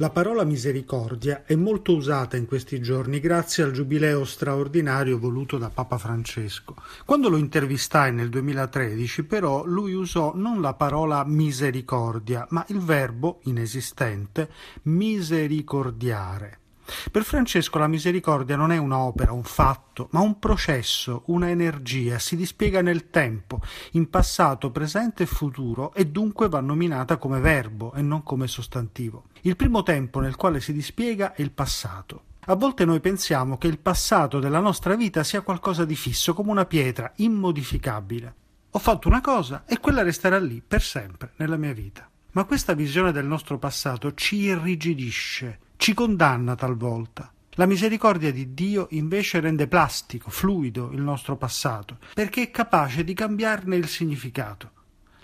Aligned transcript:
La 0.00 0.10
parola 0.10 0.44
misericordia 0.44 1.42
è 1.44 1.56
molto 1.56 1.92
usata 1.92 2.36
in 2.36 2.46
questi 2.46 2.80
giorni 2.80 3.18
grazie 3.18 3.64
al 3.64 3.72
giubileo 3.72 4.24
straordinario 4.24 5.18
voluto 5.18 5.58
da 5.58 5.70
Papa 5.70 5.98
Francesco. 5.98 6.76
Quando 7.04 7.28
lo 7.28 7.36
intervistai 7.36 8.12
nel 8.12 8.28
2013, 8.28 9.24
però, 9.24 9.64
lui 9.64 9.94
usò 9.94 10.36
non 10.36 10.60
la 10.60 10.74
parola 10.74 11.24
misericordia, 11.24 12.46
ma 12.50 12.64
il 12.68 12.78
verbo 12.78 13.40
inesistente 13.46 14.48
misericordiare. 14.82 16.67
Per 17.10 17.22
Francesco 17.22 17.78
la 17.78 17.86
misericordia 17.86 18.56
non 18.56 18.72
è 18.72 18.78
un'opera, 18.78 19.32
un 19.32 19.44
fatto, 19.44 20.08
ma 20.12 20.20
un 20.20 20.38
processo, 20.38 21.22
una 21.26 21.50
energia, 21.50 22.18
si 22.18 22.34
dispiega 22.34 22.80
nel 22.80 23.10
tempo, 23.10 23.60
in 23.92 24.08
passato, 24.08 24.70
presente 24.70 25.24
e 25.24 25.26
futuro 25.26 25.92
e 25.92 26.06
dunque 26.06 26.48
va 26.48 26.60
nominata 26.60 27.18
come 27.18 27.40
verbo 27.40 27.92
e 27.92 28.00
non 28.00 28.22
come 28.22 28.46
sostantivo. 28.46 29.24
Il 29.42 29.56
primo 29.56 29.82
tempo 29.82 30.20
nel 30.20 30.36
quale 30.36 30.60
si 30.60 30.72
dispiega 30.72 31.34
è 31.34 31.42
il 31.42 31.50
passato. 31.50 32.22
A 32.46 32.54
volte 32.54 32.86
noi 32.86 33.00
pensiamo 33.00 33.58
che 33.58 33.66
il 33.66 33.78
passato 33.78 34.38
della 34.38 34.60
nostra 34.60 34.96
vita 34.96 35.22
sia 35.22 35.42
qualcosa 35.42 35.84
di 35.84 35.94
fisso, 35.94 36.32
come 36.32 36.50
una 36.50 36.64
pietra, 36.64 37.12
immodificabile. 37.16 38.34
Ho 38.70 38.78
fatto 38.78 39.08
una 39.08 39.20
cosa 39.20 39.64
e 39.66 39.78
quella 39.78 40.02
resterà 40.02 40.38
lì 40.38 40.62
per 40.66 40.80
sempre 40.82 41.32
nella 41.36 41.56
mia 41.56 41.74
vita. 41.74 42.08
Ma 42.32 42.44
questa 42.44 42.72
visione 42.72 43.12
del 43.12 43.26
nostro 43.26 43.58
passato 43.58 44.14
ci 44.14 44.36
irrigidisce, 44.36 45.58
ci 45.78 45.94
condanna 45.94 46.56
talvolta. 46.56 47.32
La 47.52 47.64
misericordia 47.64 48.32
di 48.32 48.52
Dio 48.52 48.88
invece 48.90 49.38
rende 49.38 49.68
plastico, 49.68 50.28
fluido 50.28 50.90
il 50.92 51.00
nostro 51.00 51.36
passato, 51.36 51.98
perché 52.14 52.42
è 52.42 52.50
capace 52.50 53.04
di 53.04 53.14
cambiarne 53.14 53.76
il 53.76 53.86
significato. 53.86 54.72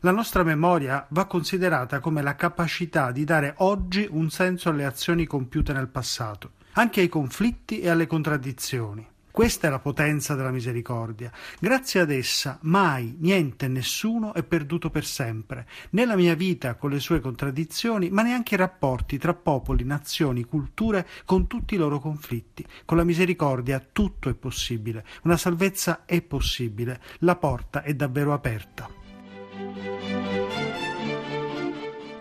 La 0.00 0.12
nostra 0.12 0.44
memoria 0.44 1.04
va 1.10 1.26
considerata 1.26 1.98
come 1.98 2.22
la 2.22 2.36
capacità 2.36 3.10
di 3.10 3.24
dare 3.24 3.54
oggi 3.58 4.06
un 4.08 4.30
senso 4.30 4.68
alle 4.68 4.84
azioni 4.84 5.26
compiute 5.26 5.72
nel 5.72 5.88
passato, 5.88 6.52
anche 6.74 7.00
ai 7.00 7.08
conflitti 7.08 7.80
e 7.80 7.88
alle 7.88 8.06
contraddizioni. 8.06 9.04
Questa 9.34 9.66
è 9.66 9.70
la 9.70 9.80
potenza 9.80 10.36
della 10.36 10.52
misericordia. 10.52 11.28
Grazie 11.58 11.98
ad 11.98 12.12
essa 12.12 12.56
mai, 12.62 13.16
niente, 13.18 13.66
nessuno 13.66 14.32
è 14.32 14.44
perduto 14.44 14.90
per 14.90 15.04
sempre, 15.04 15.66
né 15.90 16.04
la 16.04 16.14
mia 16.14 16.36
vita 16.36 16.76
con 16.76 16.90
le 16.90 17.00
sue 17.00 17.18
contraddizioni, 17.18 18.10
ma 18.10 18.22
neanche 18.22 18.54
i 18.54 18.58
rapporti 18.58 19.18
tra 19.18 19.34
popoli, 19.34 19.82
nazioni, 19.82 20.44
culture 20.44 21.04
con 21.24 21.48
tutti 21.48 21.74
i 21.74 21.78
loro 21.78 21.98
conflitti. 21.98 22.64
Con 22.84 22.96
la 22.96 23.02
misericordia 23.02 23.84
tutto 23.90 24.28
è 24.28 24.34
possibile, 24.34 25.04
una 25.24 25.36
salvezza 25.36 26.04
è 26.04 26.22
possibile, 26.22 27.00
la 27.18 27.34
porta 27.34 27.82
è 27.82 27.92
davvero 27.92 28.34
aperta. 28.34 29.02